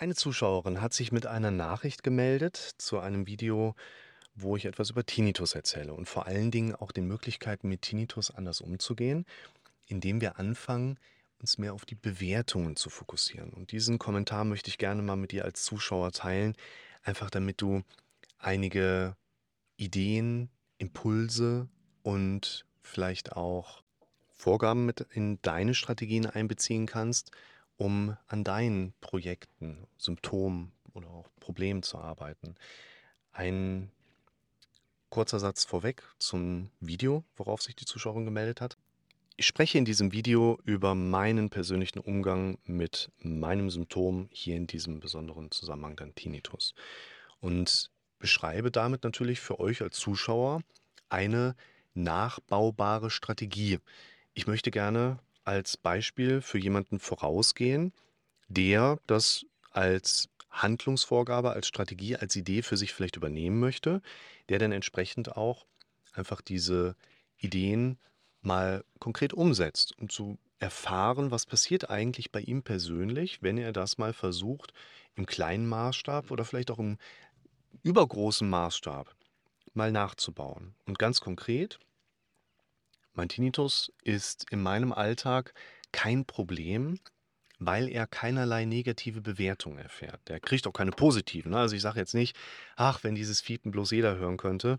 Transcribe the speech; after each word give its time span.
Eine 0.00 0.14
Zuschauerin 0.14 0.80
hat 0.80 0.94
sich 0.94 1.12
mit 1.12 1.26
einer 1.26 1.50
Nachricht 1.50 2.02
gemeldet 2.02 2.56
zu 2.78 3.00
einem 3.00 3.26
Video, 3.26 3.74
wo 4.34 4.56
ich 4.56 4.64
etwas 4.64 4.88
über 4.88 5.04
Tinnitus 5.04 5.54
erzähle 5.54 5.92
und 5.92 6.08
vor 6.08 6.24
allen 6.24 6.50
Dingen 6.50 6.74
auch 6.74 6.90
den 6.90 7.06
Möglichkeiten, 7.06 7.68
mit 7.68 7.82
Tinnitus 7.82 8.30
anders 8.30 8.62
umzugehen, 8.62 9.26
indem 9.88 10.22
wir 10.22 10.38
anfangen, 10.38 10.98
uns 11.38 11.58
mehr 11.58 11.74
auf 11.74 11.84
die 11.84 11.96
Bewertungen 11.96 12.76
zu 12.76 12.88
fokussieren. 12.88 13.50
Und 13.50 13.72
diesen 13.72 13.98
Kommentar 13.98 14.44
möchte 14.44 14.70
ich 14.70 14.78
gerne 14.78 15.02
mal 15.02 15.16
mit 15.16 15.32
dir 15.32 15.44
als 15.44 15.64
Zuschauer 15.64 16.12
teilen, 16.12 16.56
einfach 17.02 17.28
damit 17.28 17.60
du 17.60 17.82
einige 18.38 19.16
Ideen, 19.76 20.48
Impulse 20.78 21.68
und 22.02 22.64
vielleicht 22.80 23.32
auch 23.32 23.82
Vorgaben 24.32 24.86
mit 24.86 25.02
in 25.12 25.42
deine 25.42 25.74
Strategien 25.74 26.24
einbeziehen 26.24 26.86
kannst, 26.86 27.32
um 27.80 28.14
an 28.26 28.44
deinen 28.44 28.92
Projekten, 29.00 29.86
Symptomen 29.96 30.70
oder 30.92 31.08
auch 31.08 31.30
Problemen 31.40 31.82
zu 31.82 31.96
arbeiten. 31.96 32.54
Ein 33.32 33.90
kurzer 35.08 35.40
Satz 35.40 35.64
vorweg 35.64 36.02
zum 36.18 36.68
Video, 36.80 37.24
worauf 37.36 37.62
sich 37.62 37.74
die 37.74 37.86
Zuschauerin 37.86 38.26
gemeldet 38.26 38.60
hat. 38.60 38.76
Ich 39.36 39.46
spreche 39.46 39.78
in 39.78 39.86
diesem 39.86 40.12
Video 40.12 40.58
über 40.64 40.94
meinen 40.94 41.48
persönlichen 41.48 42.00
Umgang 42.00 42.58
mit 42.64 43.10
meinem 43.18 43.70
Symptom, 43.70 44.28
hier 44.30 44.56
in 44.56 44.66
diesem 44.66 45.00
besonderen 45.00 45.50
Zusammenhang 45.50 45.96
dann 45.96 46.14
Tinnitus. 46.14 46.74
Und 47.40 47.90
beschreibe 48.18 48.70
damit 48.70 49.04
natürlich 49.04 49.40
für 49.40 49.58
euch 49.58 49.80
als 49.80 49.96
Zuschauer 49.98 50.60
eine 51.08 51.56
nachbaubare 51.94 53.08
Strategie. 53.08 53.78
Ich 54.34 54.46
möchte 54.46 54.70
gerne 54.70 55.18
als 55.44 55.76
Beispiel 55.76 56.40
für 56.40 56.58
jemanden 56.58 56.98
vorausgehen, 56.98 57.92
der 58.48 58.98
das 59.06 59.46
als 59.70 60.28
Handlungsvorgabe, 60.50 61.50
als 61.50 61.68
Strategie, 61.68 62.16
als 62.16 62.34
Idee 62.36 62.62
für 62.62 62.76
sich 62.76 62.92
vielleicht 62.92 63.16
übernehmen 63.16 63.60
möchte, 63.60 64.02
der 64.48 64.58
dann 64.58 64.72
entsprechend 64.72 65.36
auch 65.36 65.66
einfach 66.12 66.40
diese 66.40 66.96
Ideen 67.38 67.98
mal 68.42 68.84
konkret 68.98 69.32
umsetzt, 69.32 69.96
um 69.98 70.08
zu 70.08 70.38
erfahren, 70.58 71.30
was 71.30 71.46
passiert 71.46 71.88
eigentlich 71.88 72.32
bei 72.32 72.40
ihm 72.40 72.62
persönlich, 72.62 73.42
wenn 73.42 73.58
er 73.58 73.72
das 73.72 73.96
mal 73.96 74.12
versucht, 74.12 74.72
im 75.14 75.26
kleinen 75.26 75.66
Maßstab 75.68 76.30
oder 76.30 76.44
vielleicht 76.44 76.70
auch 76.70 76.78
im 76.78 76.98
übergroßen 77.82 78.48
Maßstab 78.48 79.14
mal 79.72 79.92
nachzubauen. 79.92 80.74
Und 80.84 80.98
ganz 80.98 81.20
konkret, 81.20 81.78
mein 83.14 83.28
Tinnitus 83.28 83.92
ist 84.02 84.46
in 84.50 84.62
meinem 84.62 84.92
Alltag 84.92 85.54
kein 85.92 86.24
Problem, 86.24 86.98
weil 87.58 87.88
er 87.88 88.06
keinerlei 88.06 88.64
negative 88.64 89.20
Bewertung 89.20 89.76
erfährt. 89.78 90.20
Der 90.28 90.40
kriegt 90.40 90.66
auch 90.66 90.72
keine 90.72 90.92
positiven. 90.92 91.52
Ne? 91.52 91.58
Also 91.58 91.76
ich 91.76 91.82
sage 91.82 92.00
jetzt 92.00 92.14
nicht, 92.14 92.36
ach, 92.76 93.04
wenn 93.04 93.14
dieses 93.14 93.40
Fiepen 93.40 93.70
bloß 93.70 93.90
jeder 93.90 94.16
hören 94.16 94.38
könnte. 94.38 94.78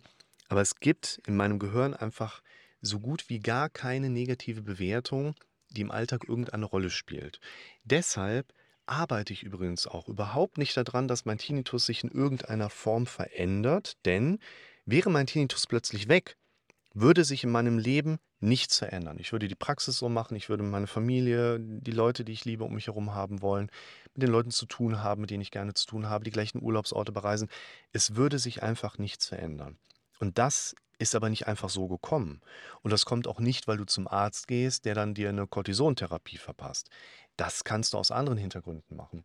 Aber 0.50 0.62
es 0.62 0.76
gibt 0.76 1.22
in 1.28 1.36
meinem 1.36 1.60
Gehirn 1.60 1.94
einfach 1.94 2.42
so 2.82 3.00
gut 3.00 3.30
wie 3.30 3.40
gar 3.40 3.70
keine 3.70 4.10
negative 4.10 4.62
Bewertung, 4.62 5.36
die 5.70 5.82
im 5.82 5.92
Alltag 5.92 6.28
irgendeine 6.28 6.66
Rolle 6.66 6.90
spielt. 6.90 7.40
Deshalb 7.84 8.54
arbeite 8.86 9.32
ich 9.32 9.44
übrigens 9.44 9.88
auch 9.88 10.10
überhaupt 10.10 10.58
nicht 10.58 10.76
daran, 10.76 11.08
dass 11.08 11.26
mein 11.26 11.38
Tinnitus 11.38 11.86
sich 11.86 12.04
in 12.04 12.10
irgendeiner 12.10 12.70
Form 12.70 13.06
verändert, 13.06 13.98
denn 14.06 14.40
wäre 14.86 15.10
mein 15.10 15.28
Tinnitus 15.28 15.68
plötzlich 15.68 16.10
weg, 16.10 16.36
würde 16.94 17.24
sich 17.24 17.44
in 17.44 17.52
meinem 17.52 17.78
Leben 17.78 18.20
nichts 18.40 18.78
verändern. 18.78 19.18
Ich 19.20 19.32
würde 19.32 19.48
die 19.48 19.56
Praxis 19.56 19.98
so 19.98 20.10
machen, 20.10 20.36
ich 20.36 20.50
würde 20.50 20.64
meine 20.64 20.88
Familie, 20.88 21.60
die 21.60 21.92
Leute, 21.92 22.26
die 22.26 22.34
ich 22.34 22.46
liebe, 22.46 22.64
um 22.64 22.74
mich 22.74 22.88
herum 22.88 23.14
haben 23.14 23.42
wollen, 23.42 23.70
mit 24.14 24.24
den 24.24 24.32
Leuten 24.32 24.52
zu 24.52 24.66
tun 24.66 25.02
haben, 25.02 25.22
mit 25.22 25.30
denen 25.30 25.42
ich 25.42 25.52
gerne 25.52 25.74
zu 25.74 25.86
tun 25.86 26.10
habe, 26.10 26.24
die 26.24 26.32
gleichen 26.32 26.62
Urlaubsorte 26.62 27.12
bereisen. 27.12 27.50
Es 27.94 28.16
würde 28.16 28.40
sich 28.40 28.64
einfach 28.64 28.98
nichts 28.98 29.28
verändern. 29.28 29.78
Und 30.20 30.38
das 30.38 30.76
ist 30.98 31.16
aber 31.16 31.30
nicht 31.30 31.48
einfach 31.48 31.70
so 31.70 31.88
gekommen. 31.88 32.42
Und 32.82 32.92
das 32.92 33.06
kommt 33.06 33.28
auch 33.28 33.40
nicht, 33.40 33.68
weil 33.68 33.78
du 33.78 33.86
zum 33.86 34.08
Arzt 34.08 34.48
gehst, 34.48 34.86
der 34.86 34.94
dann 34.94 35.14
dir 35.14 35.30
eine 35.30 35.48
Cortisontherapie 35.48 36.38
verpasst. 36.38 36.90
Das 37.38 37.64
kannst 37.64 37.94
du 37.94 37.98
aus 37.98 38.12
anderen 38.12 38.38
Hintergründen 38.38 38.96
machen 38.96 39.24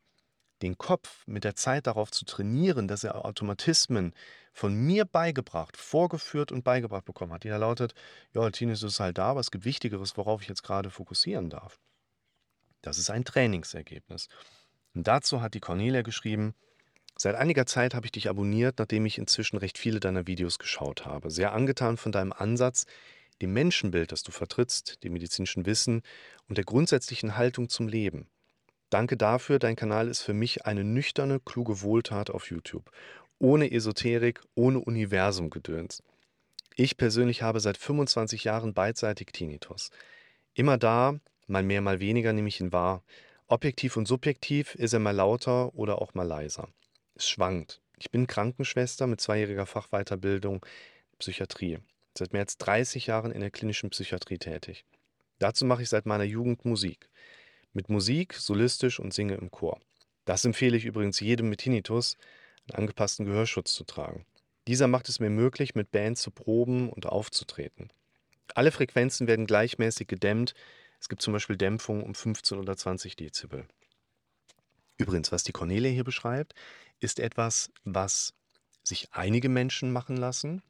den 0.63 0.79
Kopf 0.79 1.23
mit 1.27 1.45
der 1.45 1.55
Zeit 1.55 1.87
darauf 1.87 2.11
zu 2.11 2.25
trainieren, 2.25 2.89
dass 2.89 3.05
er 3.05 3.25
Automatismen 3.25 4.15
von 4.57 4.75
mir 4.75 5.05
beigebracht, 5.05 5.77
vorgeführt 5.77 6.51
und 6.51 6.65
beigebracht 6.65 7.05
bekommen 7.05 7.35
hat, 7.35 7.45
die 7.45 7.51
da 7.51 7.59
lautet, 7.59 7.93
ja, 8.33 8.49
Tinnitus 8.49 8.95
ist 8.95 9.01
halt 9.01 9.19
da, 9.19 9.27
aber 9.27 9.41
es 9.41 9.51
gibt 9.51 9.67
Wichtigeres, 9.67 10.17
worauf 10.17 10.41
ich 10.41 10.49
jetzt 10.49 10.63
gerade 10.63 10.89
fokussieren 10.89 11.51
darf. 11.51 11.79
Das 12.81 12.97
ist 12.97 13.11
ein 13.11 13.27
Trainingsergebnis. 13.27 14.29
Und 14.95 15.07
dazu 15.07 15.43
hat 15.43 15.53
die 15.53 15.61
Cornelia 15.61 16.01
geschrieben, 16.01 16.55
Seit 17.19 17.35
einiger 17.35 17.65
Zeit 17.65 17.95
habe 17.95 18.05
ich 18.05 18.13
dich 18.13 18.29
abonniert, 18.29 18.79
nachdem 18.79 19.07
ich 19.07 19.17
inzwischen 19.17 19.57
recht 19.57 19.79
viele 19.79 20.01
deiner 20.01 20.27
Videos 20.27 20.59
geschaut 20.59 21.07
habe. 21.07 21.31
Sehr 21.31 21.55
angetan 21.55 21.97
von 21.97 22.13
deinem 22.13 22.33
Ansatz, 22.33 22.85
dem 23.41 23.55
Menschenbild, 23.55 24.13
das 24.13 24.23
du 24.23 24.33
vertrittst, 24.33 25.03
dem 25.03 25.15
medizinischen 25.15 25.65
Wissen 25.65 26.03
und 26.47 26.59
der 26.59 26.65
grundsätzlichen 26.65 27.39
Haltung 27.39 27.71
zum 27.71 27.89
Leben. 27.89 28.29
Danke 28.91 29.17
dafür, 29.17 29.59
dein 29.59 29.77
Kanal 29.77 30.09
ist 30.09 30.21
für 30.21 30.35
mich 30.35 30.67
eine 30.67 30.85
nüchterne, 30.85 31.41
kluge 31.41 31.81
Wohltat 31.81 32.29
auf 32.29 32.51
YouTube. 32.51 32.91
Ohne 33.39 33.71
Esoterik, 33.71 34.41
ohne 34.55 34.81
Universumgedöns. 34.81 36.03
Ich 36.75 36.97
persönlich 36.97 37.43
habe 37.43 37.61
seit 37.61 37.77
25 37.77 38.45
Jahren 38.45 38.75
beidseitig 38.75 39.29
Tinnitus. 39.33 39.91
Immer 40.55 40.79
da, 40.79 41.19
mal 41.47 41.63
mehr, 41.63 41.81
mal 41.81 42.01
weniger 42.01 42.33
nehme 42.33 42.49
ich 42.49 42.61
ihn 42.61 42.73
wahr. 42.73 43.03
Objektiv 43.47 43.97
und 43.97 44.07
subjektiv 44.07 44.75
ist 44.75 44.93
er 44.93 44.99
mal 44.99 45.15
lauter 45.15 45.75
oder 45.75 46.03
auch 46.03 46.15
mal 46.15 46.27
leiser. 46.27 46.69
Es 47.15 47.29
schwankt. 47.29 47.81
Ich 47.99 48.11
bin 48.11 48.27
Krankenschwester 48.27 49.07
mit 49.07 49.21
zweijähriger 49.21 49.67
Fachweiterbildung 49.67 50.65
Psychiatrie. 51.19 51.79
Seit 52.17 52.33
mehr 52.33 52.43
als 52.43 52.59
30 52.59 53.07
Jahren 53.07 53.33
in 53.33 53.41
der 53.41 53.51
klinischen 53.51 53.91
Psychiatrie 53.91 54.39
tätig. 54.39 54.85
Dazu 55.39 55.65
mache 55.65 55.83
ich 55.83 55.89
seit 55.89 56.07
meiner 56.07 56.25
Jugend 56.25 56.65
Musik 56.65 57.09
mit 57.77 57.91
Musik, 57.91 58.33
solistisch 58.35 58.99
und 58.99 59.15
singe 59.15 59.35
im 59.35 59.51
Chor. 59.51 59.79
Das 60.25 60.45
empfehle 60.45 60.77
ich 60.77 60.87
übrigens 60.87 61.21
jedem 61.21 61.49
mit 61.49 61.61
Tinnitus, 61.61 62.17
einen 62.69 62.81
angepassten 62.81 63.27
Gehörschutz 63.27 63.75
zu 63.75 63.85
tragen. 63.85 64.25
Dieser 64.67 64.89
macht 64.89 65.09
es 65.09 65.21
mir 65.21 65.31
möglich, 65.31 65.75
mit 65.75 65.91
Bands 65.93 66.23
zu 66.23 66.31
proben 66.31 66.91
und 66.91 67.07
aufzutreten. 67.07 67.91
Alle 68.55 68.73
Frequenzen 68.73 69.27
werden 69.27 69.47
gleichmäßig 69.47 70.09
gedämmt. 70.09 70.55
Es 71.01 71.09
gibt 71.09 71.23
zum 71.23 71.33
Beispiel 71.33 71.57
Dämpfung 71.57 72.03
um 72.03 72.15
15 72.15 72.59
oder 72.59 72.77
20 72.77 73.17
Dezibel. 73.17 73.67
Übrigens, 74.99 75.31
was 75.31 75.45
die 75.45 75.53
Cornelia 75.53 75.91
hier 75.91 76.05
beschreibt, 76.05 76.55
ist 77.01 77.21
etwas, 77.21 77.71
was 77.85 78.33
sich 78.83 79.09
einige 79.13 79.49
Menschen 79.49 79.93
machen 79.93 80.17
lassen, 80.17 80.63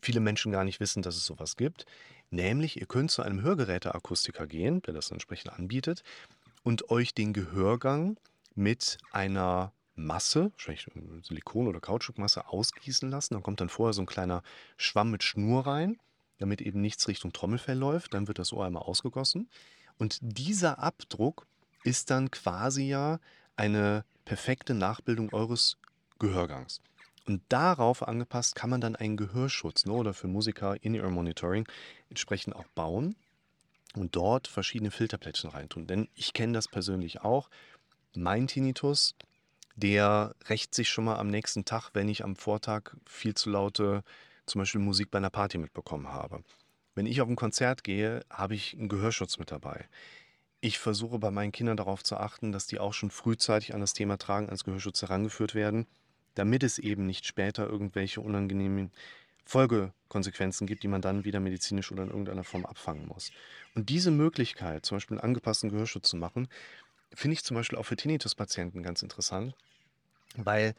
viele 0.00 0.20
Menschen 0.20 0.52
gar 0.52 0.64
nicht 0.64 0.80
wissen, 0.80 1.02
dass 1.02 1.16
es 1.16 1.26
sowas 1.26 1.56
gibt. 1.56 1.84
Nämlich, 2.30 2.80
ihr 2.80 2.86
könnt 2.86 3.10
zu 3.10 3.22
einem 3.22 3.42
Hörgeräteakustiker 3.42 4.46
gehen, 4.46 4.82
der 4.82 4.94
das 4.94 5.10
entsprechend 5.10 5.52
anbietet, 5.52 6.02
und 6.62 6.90
euch 6.90 7.14
den 7.14 7.32
Gehörgang 7.32 8.18
mit 8.54 8.98
einer 9.12 9.72
Masse, 9.98 10.52
wahrscheinlich 10.52 10.86
Silikon- 11.26 11.68
oder 11.68 11.80
Kautschukmasse, 11.80 12.48
ausgießen 12.48 13.10
lassen. 13.10 13.34
Dann 13.34 13.42
kommt 13.42 13.60
dann 13.60 13.68
vorher 13.68 13.92
so 13.92 14.02
ein 14.02 14.06
kleiner 14.06 14.42
Schwamm 14.76 15.10
mit 15.10 15.22
Schnur 15.22 15.66
rein, 15.66 15.98
damit 16.38 16.60
eben 16.60 16.80
nichts 16.80 17.08
Richtung 17.08 17.32
Trommelfell 17.32 17.76
läuft. 17.76 18.14
Dann 18.14 18.28
wird 18.28 18.38
das 18.38 18.52
Ohr 18.52 18.64
einmal 18.64 18.82
ausgegossen. 18.82 19.48
Und 19.98 20.18
dieser 20.22 20.78
Abdruck 20.78 21.46
ist 21.84 22.10
dann 22.10 22.30
quasi 22.30 22.84
ja 22.84 23.18
eine 23.56 24.04
perfekte 24.24 24.74
Nachbildung 24.74 25.32
eures 25.32 25.76
Gehörgangs. 26.18 26.80
Und 27.26 27.42
darauf 27.48 28.06
angepasst 28.06 28.54
kann 28.54 28.70
man 28.70 28.80
dann 28.80 28.96
einen 28.96 29.16
Gehörschutz 29.16 29.84
ne, 29.84 29.92
oder 29.92 30.14
für 30.14 30.28
Musiker 30.28 30.82
In-Ear 30.82 31.10
Monitoring 31.10 31.68
entsprechend 32.08 32.56
auch 32.56 32.66
bauen 32.74 33.16
und 33.94 34.16
dort 34.16 34.48
verschiedene 34.48 34.90
Filterplättchen 34.90 35.50
reintun. 35.50 35.86
Denn 35.86 36.08
ich 36.14 36.32
kenne 36.32 36.54
das 36.54 36.68
persönlich 36.68 37.20
auch. 37.20 37.50
Mein 38.14 38.46
Tinnitus, 38.46 39.14
der 39.80 40.34
rächt 40.48 40.74
sich 40.74 40.88
schon 40.88 41.04
mal 41.04 41.16
am 41.16 41.28
nächsten 41.28 41.64
Tag, 41.64 41.90
wenn 41.92 42.08
ich 42.08 42.24
am 42.24 42.34
Vortag 42.34 42.96
viel 43.06 43.34
zu 43.34 43.50
laute 43.50 44.02
zum 44.46 44.60
Beispiel 44.60 44.80
Musik 44.80 45.10
bei 45.10 45.18
einer 45.18 45.30
Party 45.30 45.58
mitbekommen 45.58 46.08
habe. 46.08 46.42
Wenn 46.94 47.06
ich 47.06 47.20
auf 47.20 47.28
ein 47.28 47.36
Konzert 47.36 47.84
gehe, 47.84 48.24
habe 48.28 48.54
ich 48.54 48.76
einen 48.76 48.88
Gehörschutz 48.88 49.38
mit 49.38 49.52
dabei. 49.52 49.86
Ich 50.60 50.80
versuche 50.80 51.20
bei 51.20 51.30
meinen 51.30 51.52
Kindern 51.52 51.76
darauf 51.76 52.02
zu 52.02 52.16
achten, 52.16 52.50
dass 52.50 52.66
die 52.66 52.80
auch 52.80 52.92
schon 52.92 53.10
frühzeitig 53.10 53.72
an 53.72 53.80
das 53.80 53.92
Thema 53.92 54.18
Tragen 54.18 54.48
als 54.48 54.64
Gehörschutz 54.64 55.02
herangeführt 55.02 55.54
werden, 55.54 55.86
damit 56.34 56.64
es 56.64 56.78
eben 56.78 57.06
nicht 57.06 57.26
später 57.26 57.68
irgendwelche 57.68 58.20
unangenehmen 58.20 58.90
Folgekonsequenzen 59.44 60.66
gibt, 60.66 60.82
die 60.82 60.88
man 60.88 61.02
dann 61.02 61.24
wieder 61.24 61.38
medizinisch 61.38 61.92
oder 61.92 62.02
in 62.02 62.10
irgendeiner 62.10 62.44
Form 62.44 62.66
abfangen 62.66 63.06
muss. 63.06 63.30
Und 63.76 63.88
diese 63.88 64.10
Möglichkeit, 64.10 64.84
zum 64.84 64.96
Beispiel 64.96 65.18
einen 65.18 65.24
angepassten 65.24 65.70
Gehörschutz 65.70 66.08
zu 66.08 66.16
machen, 66.16 66.48
finde 67.12 67.34
ich 67.34 67.44
zum 67.44 67.56
Beispiel 67.56 67.78
auch 67.78 67.84
für 67.84 67.96
Tinnitus-Patienten 67.96 68.82
ganz 68.82 69.02
interessant, 69.02 69.54
weil 70.36 70.74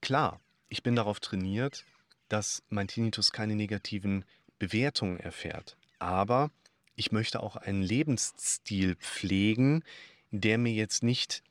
klar, 0.00 0.40
ich 0.68 0.82
bin 0.82 0.96
darauf 0.96 1.20
trainiert, 1.20 1.84
dass 2.28 2.62
mein 2.68 2.88
Tinnitus 2.88 3.32
keine 3.32 3.54
negativen 3.54 4.24
Bewertungen 4.58 5.18
erfährt. 5.18 5.76
Aber 5.98 6.50
ich 6.94 7.12
möchte 7.12 7.40
auch 7.40 7.56
einen 7.56 7.82
Lebensstil 7.82 8.96
pflegen, 8.96 9.82
der 10.30 10.58
mir 10.58 10.72
jetzt 10.72 11.02
nicht 11.02 11.42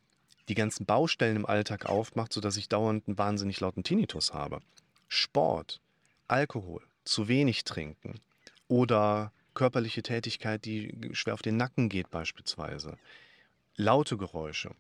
die 0.50 0.56
ganzen 0.56 0.86
Baustellen 0.86 1.36
im 1.36 1.46
Alltag 1.46 1.88
aufmacht, 1.88 2.32
sodass 2.32 2.58
ich 2.58 2.70
dauernd 2.70 3.08
einen 3.08 3.18
wahnsinnig 3.18 3.60
lauten 3.60 3.84
Tinnitus 3.84 4.34
habe. 4.34 4.60
Sport, 5.08 5.82
Alkohol, 6.28 6.84
zu 7.06 7.28
wenig 7.28 7.64
trinken 7.64 8.20
oder 8.68 9.32
körperliche 9.54 10.04
Tätigkeit, 10.04 10.66
die 10.66 11.10
schwer 11.14 11.34
auf 11.34 11.42
den 11.42 11.58
Nacken 11.58 11.90
geht 11.90 12.12
beispielsweise, 12.12 12.98
laute 13.78 14.18
Geräusche. 14.18 14.72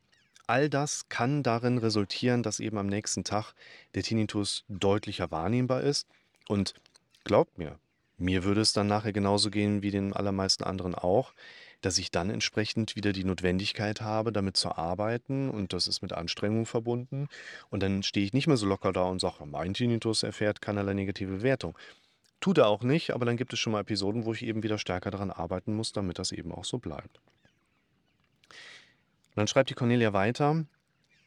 All 0.48 0.70
das 0.70 1.08
kann 1.10 1.44
darin 1.44 1.78
resultieren, 1.78 2.42
dass 2.42 2.60
eben 2.60 2.78
am 2.78 2.88
nächsten 2.88 3.24
Tag 3.24 3.54
der 3.96 4.04
Tinnitus 4.04 4.66
deutlicher 4.68 5.30
wahrnehmbar 5.30 5.82
ist. 5.82 6.08
Und 6.48 6.74
glaubt 7.24 7.58
mir, 7.58 7.80
mir 8.18 8.44
würde 8.44 8.62
es 8.62 8.74
dann 8.74 8.88
nachher 8.88 9.14
genauso 9.14 9.52
gehen 9.52 9.84
wie 9.84 9.92
den 9.92 10.14
allermeisten 10.14 10.64
anderen 10.64 10.96
auch, 10.96 11.34
dass 11.82 12.00
ich 12.00 12.10
dann 12.10 12.32
entsprechend 12.32 12.96
wieder 12.96 13.14
die 13.14 13.24
Notwendigkeit 13.24 14.02
habe, 14.02 14.32
damit 14.32 14.58
zu 14.58 14.76
arbeiten 14.76 15.50
und 15.50 15.74
das 15.74 15.88
ist 15.88 16.02
mit 16.02 16.14
Anstrengung 16.14 16.66
verbunden. 16.66 17.28
Und 17.70 17.84
dann 17.84 18.02
stehe 18.02 18.26
ich 18.26 18.34
nicht 18.34 18.48
mehr 18.48 18.58
so 18.58 18.66
locker 18.66 18.94
da 18.94 19.04
und 19.04 19.22
sage, 19.22 19.46
mein 19.46 19.76
Tinnitus 19.76 20.24
erfährt 20.24 20.62
keinerlei 20.62 20.96
negative 20.96 21.44
Wertung. 21.44 21.78
Tut 22.40 22.58
er 22.58 22.68
auch 22.68 22.82
nicht, 22.82 23.12
aber 23.12 23.26
dann 23.26 23.38
gibt 23.38 23.54
es 23.54 23.60
schon 23.60 23.74
mal 23.74 23.82
Episoden, 23.82 24.26
wo 24.26 24.34
ich 24.34 24.44
eben 24.44 24.64
wieder 24.64 24.80
stärker 24.80 25.12
daran 25.12 25.30
arbeiten 25.30 25.76
muss, 25.76 25.92
damit 25.92 26.18
das 26.18 26.32
eben 26.32 26.52
auch 26.52 26.66
so 26.66 26.80
bleibt. 26.80 27.20
Und 29.38 29.42
dann 29.42 29.48
schreibt 29.50 29.70
die 29.70 29.76
Cornelia 29.76 30.14
weiter, 30.14 30.66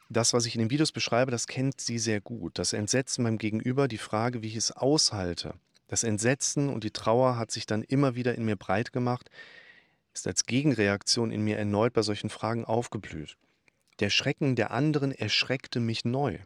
das, 0.09 0.33
was 0.33 0.45
ich 0.45 0.55
in 0.55 0.59
den 0.59 0.69
Videos 0.69 0.91
beschreibe, 0.91 1.31
das 1.31 1.47
kennt 1.47 1.79
sie 1.79 1.97
sehr 1.97 2.19
gut. 2.19 2.59
Das 2.59 2.73
Entsetzen 2.73 3.23
beim 3.23 3.37
Gegenüber, 3.37 3.87
die 3.87 3.97
Frage, 3.97 4.41
wie 4.41 4.47
ich 4.47 4.57
es 4.57 4.73
aushalte. 4.73 5.53
Das 5.87 6.03
Entsetzen 6.03 6.67
und 6.67 6.83
die 6.83 6.91
Trauer 6.91 7.37
hat 7.37 7.51
sich 7.51 7.65
dann 7.65 7.83
immer 7.83 8.13
wieder 8.13 8.35
in 8.35 8.43
mir 8.43 8.57
breit 8.57 8.91
gemacht, 8.91 9.29
ist 10.13 10.27
als 10.27 10.45
Gegenreaktion 10.45 11.31
in 11.31 11.41
mir 11.41 11.57
erneut 11.57 11.93
bei 11.93 12.01
solchen 12.01 12.29
Fragen 12.29 12.65
aufgeblüht. 12.65 13.37
Der 14.01 14.09
Schrecken 14.09 14.57
der 14.57 14.71
anderen 14.71 15.13
erschreckte 15.13 15.79
mich 15.79 16.03
neu. 16.03 16.37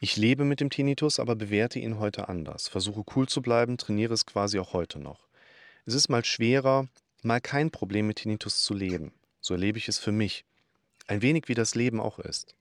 Ich 0.00 0.16
lebe 0.16 0.44
mit 0.44 0.60
dem 0.60 0.70
Tinnitus, 0.70 1.20
aber 1.20 1.36
bewerte 1.36 1.78
ihn 1.78 1.98
heute 1.98 2.30
anders. 2.30 2.68
Versuche 2.68 3.04
cool 3.14 3.28
zu 3.28 3.42
bleiben, 3.42 3.76
trainiere 3.76 4.14
es 4.14 4.24
quasi 4.24 4.58
auch 4.58 4.72
heute 4.72 4.98
noch. 4.98 5.28
Es 5.84 5.92
ist 5.92 6.08
mal 6.08 6.24
schwerer, 6.24 6.88
mal 7.22 7.42
kein 7.42 7.70
Problem 7.70 8.06
mit 8.06 8.16
Tinnitus 8.16 8.62
zu 8.62 8.72
leben. 8.72 9.12
So 9.42 9.52
erlebe 9.52 9.76
ich 9.76 9.88
es 9.88 9.98
für 9.98 10.10
mich. 10.10 10.46
Ein 11.06 11.22
wenig 11.22 11.48
wie 11.48 11.54
das 11.54 11.74
Leben 11.74 12.00
auch 12.00 12.18
ist. 12.18 12.56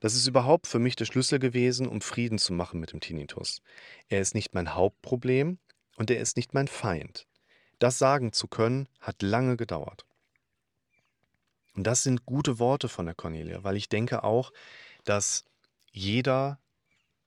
Das 0.00 0.14
ist 0.14 0.26
überhaupt 0.26 0.66
für 0.66 0.78
mich 0.78 0.96
der 0.96 1.06
Schlüssel 1.06 1.38
gewesen, 1.38 1.88
um 1.88 2.00
Frieden 2.00 2.38
zu 2.38 2.52
machen 2.52 2.80
mit 2.80 2.92
dem 2.92 3.00
Tinnitus. 3.00 3.62
Er 4.08 4.20
ist 4.20 4.34
nicht 4.34 4.54
mein 4.54 4.74
Hauptproblem 4.74 5.58
und 5.96 6.10
er 6.10 6.20
ist 6.20 6.36
nicht 6.36 6.54
mein 6.54 6.68
Feind. 6.68 7.26
Das 7.78 7.98
sagen 7.98 8.32
zu 8.32 8.48
können, 8.48 8.88
hat 9.00 9.22
lange 9.22 9.56
gedauert. 9.56 10.04
Und 11.74 11.86
das 11.86 12.02
sind 12.02 12.26
gute 12.26 12.58
Worte 12.58 12.88
von 12.88 13.06
der 13.06 13.14
Cornelia, 13.14 13.64
weil 13.64 13.76
ich 13.76 13.88
denke 13.88 14.24
auch, 14.24 14.52
dass 15.04 15.44
jeder 15.90 16.58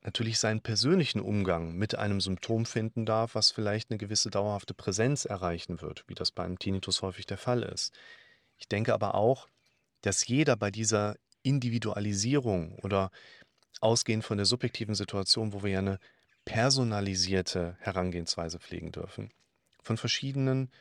natürlich 0.01 0.37
seinen 0.37 0.61
persönlichen 0.61 1.19
Umgang 1.19 1.73
mit 1.73 1.95
einem 1.95 2.21
Symptom 2.21 2.65
finden 2.67 3.07
darf, 3.07 3.33
was 3.33 3.49
vielleicht 3.49 3.89
eine 3.89 3.97
gewisse 3.97 4.29
dauerhafte 4.29 4.75
Präsenz 4.75 5.25
erreichen 5.25 5.81
wird, 5.81 6.03
wie 6.07 6.13
das 6.13 6.31
beim 6.31 6.59
Tinnitus 6.59 7.01
häufig 7.01 7.25
der 7.25 7.39
Fall 7.39 7.63
ist. 7.63 7.91
Ich 8.57 8.67
denke 8.67 8.93
aber 8.93 9.15
auch, 9.15 9.47
dass 10.05 10.27
jeder 10.27 10.55
bei 10.55 10.71
dieser 10.71 11.15
Individualisierung 11.43 12.77
oder 12.79 13.11
ausgehend 13.81 14.23
von 14.23 14.37
der 14.37 14.45
subjektiven 14.45 14.95
Situation, 14.95 15.53
wo 15.53 15.63
wir 15.63 15.71
ja 15.71 15.79
eine 15.79 15.99
personalisierte 16.45 17.75
Herangehensweise 17.79 18.59
pflegen 18.59 18.91
dürfen, 18.91 19.31
von 19.81 19.97
verschiedenen 19.97 20.71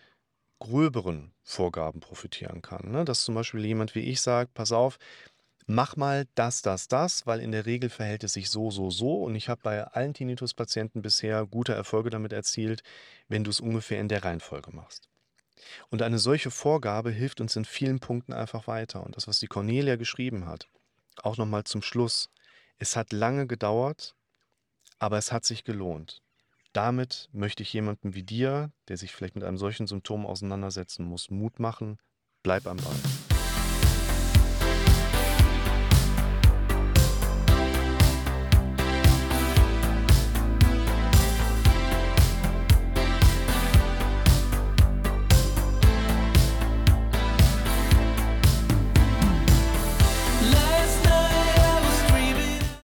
gröberen 0.58 1.32
Vorgaben 1.42 2.00
profitieren 2.00 2.62
kann. 2.62 2.90
Ne? 2.90 3.04
Dass 3.04 3.24
zum 3.24 3.34
Beispiel 3.34 3.64
jemand 3.64 3.94
wie 3.94 4.00
ich 4.00 4.20
sagt, 4.20 4.54
pass 4.54 4.72
auf, 4.72 4.98
mach 5.66 5.96
mal 5.96 6.26
das, 6.34 6.62
das, 6.62 6.88
das, 6.88 7.26
weil 7.26 7.40
in 7.40 7.52
der 7.52 7.66
Regel 7.66 7.90
verhält 7.90 8.24
es 8.24 8.34
sich 8.34 8.50
so, 8.50 8.70
so, 8.70 8.90
so. 8.90 9.22
Und 9.24 9.34
ich 9.34 9.48
habe 9.48 9.60
bei 9.62 9.84
allen 9.84 10.14
Tinnitus-Patienten 10.14 11.02
bisher 11.02 11.46
gute 11.46 11.74
Erfolge 11.74 12.10
damit 12.10 12.32
erzielt, 12.32 12.82
wenn 13.28 13.44
du 13.44 13.50
es 13.50 13.60
ungefähr 13.60 14.00
in 14.00 14.08
der 14.08 14.24
Reihenfolge 14.24 14.70
machst. 14.74 15.08
Und 15.90 16.02
eine 16.02 16.18
solche 16.18 16.50
Vorgabe 16.50 17.10
hilft 17.10 17.40
uns 17.40 17.56
in 17.56 17.64
vielen 17.64 18.00
Punkten 18.00 18.32
einfach 18.32 18.66
weiter. 18.66 19.04
Und 19.04 19.16
das, 19.16 19.28
was 19.28 19.38
die 19.38 19.46
Cornelia 19.46 19.96
geschrieben 19.96 20.46
hat, 20.46 20.68
auch 21.22 21.36
nochmal 21.36 21.64
zum 21.64 21.82
Schluss. 21.82 22.30
Es 22.78 22.96
hat 22.96 23.12
lange 23.12 23.46
gedauert, 23.46 24.14
aber 24.98 25.18
es 25.18 25.32
hat 25.32 25.44
sich 25.44 25.64
gelohnt. 25.64 26.22
Damit 26.72 27.28
möchte 27.32 27.62
ich 27.62 27.72
jemandem 27.72 28.14
wie 28.14 28.24
dir, 28.24 28.72
der 28.88 28.96
sich 28.96 29.12
vielleicht 29.12 29.36
mit 29.36 29.44
einem 29.44 29.58
solchen 29.58 29.86
Symptom 29.86 30.26
auseinandersetzen 30.26 31.04
muss, 31.04 31.30
Mut 31.30 31.60
machen. 31.60 31.98
Bleib 32.42 32.66
am 32.66 32.78
Ball. 32.78 33.33